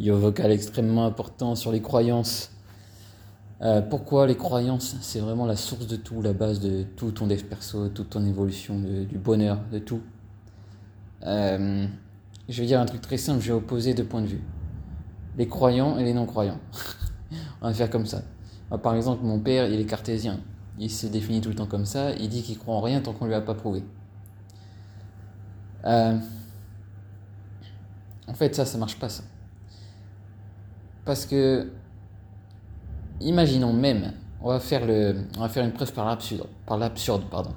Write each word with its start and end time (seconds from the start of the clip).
Yo 0.00 0.16
vocal 0.16 0.50
extrêmement 0.50 1.04
important 1.04 1.54
sur 1.54 1.72
les 1.72 1.82
croyances. 1.82 2.52
Euh, 3.60 3.82
pourquoi 3.82 4.26
les 4.26 4.34
croyances 4.34 4.96
C'est 5.02 5.20
vraiment 5.20 5.44
la 5.44 5.56
source 5.56 5.86
de 5.86 5.96
tout, 5.96 6.22
la 6.22 6.32
base 6.32 6.58
de 6.58 6.84
tout 6.96 7.10
ton 7.10 7.26
dev 7.26 7.42
perso, 7.44 7.90
toute 7.90 8.08
ton 8.08 8.24
évolution, 8.24 8.78
du 8.78 9.18
bonheur, 9.18 9.60
de 9.70 9.78
tout. 9.78 10.00
Euh, 11.26 11.86
je 12.48 12.60
vais 12.62 12.66
dire 12.66 12.80
un 12.80 12.86
truc 12.86 13.02
très 13.02 13.18
simple, 13.18 13.42
je 13.42 13.48
vais 13.48 13.58
opposer 13.58 13.92
deux 13.92 14.04
points 14.04 14.22
de 14.22 14.28
vue. 14.28 14.42
Les 15.36 15.46
croyants 15.46 15.98
et 15.98 16.04
les 16.04 16.14
non-croyants. 16.14 16.60
On 17.60 17.68
va 17.68 17.74
faire 17.74 17.90
comme 17.90 18.06
ça. 18.06 18.22
Par 18.82 18.94
exemple, 18.94 19.22
mon 19.22 19.38
père, 19.38 19.68
il 19.68 19.78
est 19.78 19.84
cartésien. 19.84 20.40
Il 20.78 20.90
se 20.90 21.08
définit 21.08 21.42
tout 21.42 21.50
le 21.50 21.56
temps 21.56 21.66
comme 21.66 21.84
ça. 21.84 22.12
Il 22.12 22.30
dit 22.30 22.40
qu'il 22.40 22.56
croit 22.58 22.74
en 22.74 22.80
rien 22.80 23.02
tant 23.02 23.12
qu'on 23.12 23.26
ne 23.26 23.30
lui 23.30 23.36
a 23.36 23.42
pas 23.42 23.54
prouvé. 23.54 23.84
Euh, 25.84 26.16
en 28.26 28.32
fait, 28.32 28.54
ça, 28.54 28.64
ça 28.64 28.78
marche 28.78 28.98
pas, 28.98 29.10
ça. 29.10 29.24
Parce 31.04 31.26
que, 31.26 31.70
imaginons 33.20 33.72
même, 33.72 34.12
on 34.42 34.48
va 34.48 34.60
faire, 34.60 34.84
une 34.84 35.72
preuve 35.72 35.92
par 35.92 36.06
l'absurde, 36.06 36.48
par 36.66 36.78
l'absurde, 36.78 37.24
pardon. 37.30 37.52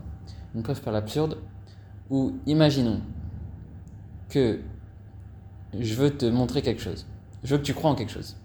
Une 0.56 0.64
preuve 0.64 0.82
par 0.82 0.94
l'absurde, 0.94 1.38
où 2.10 2.34
imaginons 2.46 3.02
que 4.30 4.60
je 5.78 5.94
veux 5.96 6.12
te 6.12 6.26
montrer 6.26 6.62
quelque 6.62 6.82
chose. 6.82 7.06
Je 7.44 7.56
veux 7.56 7.58
que 7.58 7.66
tu 7.66 7.74
crois 7.74 7.92
en 7.92 7.96
quelque 7.96 8.12
chose. 8.12 8.36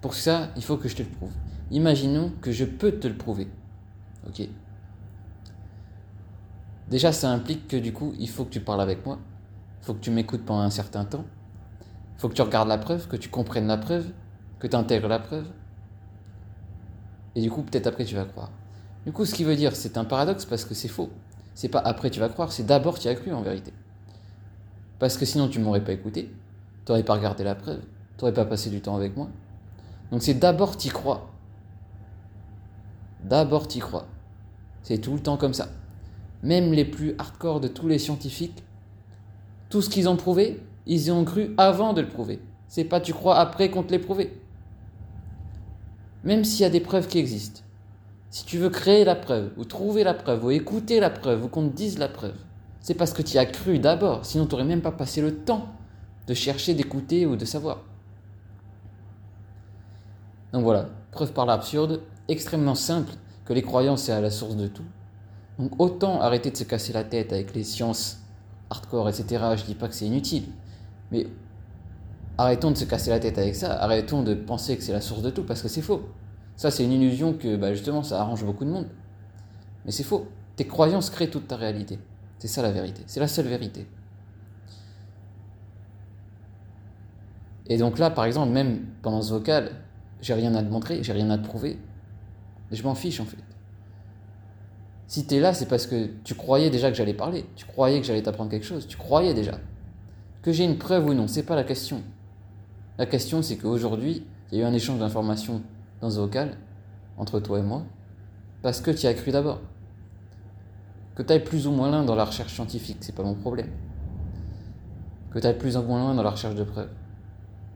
Pour 0.00 0.14
ça, 0.14 0.50
il 0.56 0.62
faut 0.62 0.76
que 0.76 0.88
je 0.88 0.96
te 0.96 1.02
le 1.02 1.08
prouve. 1.08 1.32
Imaginons 1.70 2.32
que 2.40 2.52
je 2.52 2.64
peux 2.64 2.92
te 2.92 3.06
le 3.06 3.14
prouver. 3.14 3.48
Ok 4.26 4.48
Déjà, 6.88 7.12
ça 7.12 7.30
implique 7.30 7.68
que 7.68 7.76
du 7.76 7.92
coup, 7.92 8.12
il 8.18 8.28
faut 8.28 8.44
que 8.44 8.50
tu 8.50 8.60
parles 8.60 8.80
avec 8.80 9.06
moi. 9.06 9.18
Il 9.80 9.84
faut 9.84 9.94
que 9.94 10.00
tu 10.00 10.10
m'écoutes 10.10 10.44
pendant 10.44 10.62
un 10.62 10.70
certain 10.70 11.04
temps. 11.04 11.24
Faut 12.20 12.28
que 12.28 12.34
tu 12.34 12.42
regardes 12.42 12.68
la 12.68 12.76
preuve, 12.76 13.08
que 13.08 13.16
tu 13.16 13.30
comprennes 13.30 13.66
la 13.66 13.78
preuve, 13.78 14.12
que 14.58 14.66
tu 14.66 14.76
intègres 14.76 15.08
la 15.08 15.20
preuve. 15.20 15.46
Et 17.34 17.40
du 17.40 17.50
coup, 17.50 17.62
peut-être 17.62 17.86
après, 17.86 18.04
tu 18.04 18.14
vas 18.14 18.26
croire. 18.26 18.50
Du 19.06 19.12
coup, 19.12 19.24
ce 19.24 19.34
qui 19.34 19.42
veut 19.42 19.56
dire, 19.56 19.74
c'est 19.74 19.96
un 19.96 20.04
paradoxe 20.04 20.44
parce 20.44 20.66
que 20.66 20.74
c'est 20.74 20.88
faux. 20.88 21.08
C'est 21.54 21.70
pas 21.70 21.78
après 21.78 22.10
tu 22.10 22.20
vas 22.20 22.28
croire, 22.28 22.52
c'est 22.52 22.64
d'abord 22.64 22.98
tu 22.98 23.08
as 23.08 23.14
cru 23.14 23.32
en 23.32 23.40
vérité. 23.40 23.72
Parce 24.98 25.16
que 25.16 25.24
sinon, 25.24 25.48
tu 25.48 25.60
m'aurais 25.60 25.82
pas 25.82 25.92
écouté, 25.92 26.30
tu 26.84 26.92
n'aurais 26.92 27.04
pas 27.04 27.14
regardé 27.14 27.42
la 27.42 27.54
preuve, 27.54 27.80
tu 28.18 28.24
n'aurais 28.24 28.34
pas 28.34 28.44
passé 28.44 28.68
du 28.68 28.82
temps 28.82 28.96
avec 28.96 29.16
moi. 29.16 29.30
Donc 30.12 30.22
c'est 30.22 30.34
d'abord 30.34 30.76
y 30.84 30.88
crois. 30.88 31.30
D'abord 33.24 33.66
y 33.74 33.78
crois. 33.78 34.06
C'est 34.82 34.98
tout 34.98 35.14
le 35.14 35.20
temps 35.20 35.38
comme 35.38 35.54
ça. 35.54 35.68
Même 36.42 36.72
les 36.72 36.84
plus 36.84 37.14
hardcore 37.18 37.60
de 37.60 37.68
tous 37.68 37.88
les 37.88 37.98
scientifiques, 37.98 38.62
tout 39.70 39.80
ce 39.80 39.88
qu'ils 39.88 40.06
ont 40.06 40.16
prouvé, 40.16 40.62
ils 40.90 41.06
y 41.06 41.10
ont 41.12 41.24
cru 41.24 41.54
avant 41.56 41.92
de 41.92 42.00
le 42.00 42.08
prouver. 42.08 42.40
C'est 42.66 42.84
pas 42.84 43.00
tu 43.00 43.12
crois 43.12 43.38
après 43.38 43.70
qu'on 43.70 43.84
te 43.84 43.92
l'ait 43.92 44.00
prouvé. 44.00 44.36
Même 46.24 46.44
s'il 46.44 46.62
y 46.62 46.64
a 46.64 46.70
des 46.70 46.80
preuves 46.80 47.06
qui 47.06 47.18
existent. 47.18 47.62
Si 48.28 48.44
tu 48.44 48.58
veux 48.58 48.70
créer 48.70 49.04
la 49.04 49.14
preuve, 49.14 49.52
ou 49.56 49.64
trouver 49.64 50.02
la 50.02 50.14
preuve, 50.14 50.44
ou 50.44 50.50
écouter 50.50 50.98
la 50.98 51.10
preuve, 51.10 51.44
ou 51.44 51.48
qu'on 51.48 51.68
te 51.68 51.76
dise 51.76 51.98
la 51.98 52.08
preuve, 52.08 52.34
c'est 52.80 52.94
parce 52.94 53.12
que 53.12 53.22
tu 53.22 53.34
y 53.34 53.38
as 53.38 53.46
cru 53.46 53.78
d'abord. 53.78 54.26
Sinon, 54.26 54.46
tu 54.46 54.52
n'aurais 54.52 54.64
même 54.64 54.82
pas 54.82 54.90
passé 54.90 55.22
le 55.22 55.36
temps 55.36 55.68
de 56.26 56.34
chercher, 56.34 56.74
d'écouter 56.74 57.24
ou 57.24 57.36
de 57.36 57.44
savoir. 57.44 57.82
Donc 60.52 60.64
voilà, 60.64 60.88
preuve 61.12 61.32
par 61.32 61.46
l'absurde, 61.46 62.02
extrêmement 62.26 62.74
simple, 62.74 63.12
que 63.44 63.52
les 63.52 63.62
croyances 63.62 64.02
c'est 64.02 64.12
à 64.12 64.20
la 64.20 64.30
source 64.30 64.56
de 64.56 64.66
tout. 64.66 64.84
Donc 65.56 65.72
autant 65.78 66.20
arrêter 66.20 66.50
de 66.50 66.56
se 66.56 66.64
casser 66.64 66.92
la 66.92 67.04
tête 67.04 67.32
avec 67.32 67.54
les 67.54 67.62
sciences 67.62 68.18
hardcore, 68.70 69.08
etc. 69.08 69.44
Je 69.56 69.64
dis 69.64 69.74
pas 69.76 69.86
que 69.86 69.94
c'est 69.94 70.06
inutile, 70.06 70.44
mais 71.10 71.26
arrêtons 72.38 72.70
de 72.70 72.76
se 72.76 72.84
casser 72.84 73.10
la 73.10 73.20
tête 73.20 73.38
avec 73.38 73.54
ça, 73.54 73.72
arrêtons 73.82 74.22
de 74.22 74.34
penser 74.34 74.76
que 74.76 74.82
c'est 74.82 74.92
la 74.92 75.00
source 75.00 75.22
de 75.22 75.30
tout, 75.30 75.44
parce 75.44 75.62
que 75.62 75.68
c'est 75.68 75.82
faux. 75.82 76.02
Ça, 76.56 76.70
c'est 76.70 76.84
une 76.84 76.92
illusion 76.92 77.32
que 77.32 77.56
bah, 77.56 77.72
justement 77.72 78.02
ça 78.02 78.20
arrange 78.20 78.44
beaucoup 78.44 78.64
de 78.64 78.70
monde. 78.70 78.86
Mais 79.84 79.92
c'est 79.92 80.02
faux. 80.02 80.28
Tes 80.56 80.66
croyances 80.66 81.08
créent 81.08 81.30
toute 81.30 81.48
ta 81.48 81.56
réalité. 81.56 81.98
C'est 82.38 82.48
ça 82.48 82.62
la 82.62 82.70
vérité. 82.70 83.02
C'est 83.06 83.20
la 83.20 83.28
seule 83.28 83.46
vérité. 83.46 83.86
Et 87.66 87.78
donc 87.78 87.98
là, 87.98 88.10
par 88.10 88.24
exemple, 88.24 88.52
même 88.52 88.80
pendant 89.00 89.22
ce 89.22 89.32
vocal, 89.32 89.70
j'ai 90.20 90.34
rien 90.34 90.54
à 90.54 90.62
te 90.62 90.68
montrer, 90.68 91.02
j'ai 91.02 91.12
rien 91.12 91.30
à 91.30 91.38
te 91.38 91.46
prouver. 91.46 91.78
Je 92.70 92.82
m'en 92.82 92.94
fiche 92.94 93.20
en 93.20 93.24
fait. 93.24 93.38
Si 95.06 95.26
tu 95.26 95.36
es 95.36 95.40
là, 95.40 95.54
c'est 95.54 95.66
parce 95.66 95.86
que 95.86 96.10
tu 96.24 96.34
croyais 96.34 96.70
déjà 96.70 96.90
que 96.90 96.96
j'allais 96.96 97.14
parler. 97.14 97.44
Tu 97.56 97.64
croyais 97.66 98.00
que 98.00 98.06
j'allais 98.06 98.22
t'apprendre 98.22 98.50
quelque 98.50 98.66
chose. 98.66 98.86
Tu 98.86 98.96
croyais 98.96 99.34
déjà. 99.34 99.58
Que 100.42 100.52
j'ai 100.52 100.64
une 100.64 100.78
preuve 100.78 101.06
ou 101.06 101.14
non, 101.14 101.28
c'est 101.28 101.42
pas 101.42 101.56
la 101.56 101.64
question. 101.64 102.02
La 102.98 103.06
question, 103.06 103.42
c'est 103.42 103.56
qu'aujourd'hui, 103.56 104.24
il 104.50 104.58
y 104.58 104.60
a 104.60 104.64
eu 104.64 104.66
un 104.66 104.72
échange 104.72 104.98
d'informations 104.98 105.62
dans 106.00 106.10
ce 106.10 106.18
vocal 106.18 106.56
entre 107.18 107.40
toi 107.40 107.58
et 107.58 107.62
moi 107.62 107.84
parce 108.62 108.80
que 108.80 108.90
tu 108.90 109.06
as 109.06 109.14
cru 109.14 109.30
d'abord. 109.30 109.60
Que 111.14 111.22
tu 111.22 111.32
ailles 111.32 111.44
plus 111.44 111.66
ou 111.66 111.72
moins 111.72 111.90
loin 111.90 112.04
dans 112.04 112.14
la 112.14 112.24
recherche 112.24 112.54
scientifique, 112.54 112.98
c'est 113.00 113.14
pas 113.14 113.22
mon 113.22 113.34
problème. 113.34 113.70
Que 115.30 115.38
tu 115.38 115.46
ailles 115.46 115.58
plus 115.58 115.76
ou 115.76 115.82
moins 115.82 116.00
loin 116.00 116.14
dans 116.14 116.22
la 116.22 116.30
recherche 116.30 116.54
de 116.54 116.64
preuves, 116.64 116.90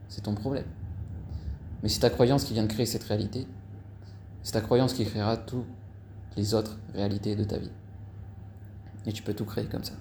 c'est 0.09 0.21
ton 0.21 0.35
problème. 0.35 0.65
Mais 1.83 1.89
c'est 1.89 1.99
ta 1.99 2.09
croyance 2.09 2.43
qui 2.43 2.53
vient 2.53 2.63
de 2.63 2.71
créer 2.71 2.85
cette 2.85 3.03
réalité. 3.03 3.47
C'est 4.43 4.53
ta 4.53 4.61
croyance 4.61 4.93
qui 4.93 5.05
créera 5.05 5.37
toutes 5.37 5.65
les 6.37 6.53
autres 6.53 6.77
réalités 6.93 7.35
de 7.35 7.43
ta 7.43 7.57
vie. 7.57 7.71
Et 9.05 9.13
tu 9.13 9.23
peux 9.23 9.33
tout 9.33 9.45
créer 9.45 9.65
comme 9.65 9.83
ça. 9.83 9.93